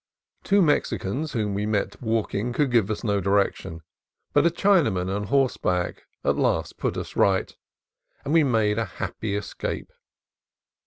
[0.43, 3.83] Two Mexicans whom we met walking could give us no directions,
[4.33, 7.55] but a Chinaman on horseback at last put us right,
[8.25, 9.91] and we made a happy escape.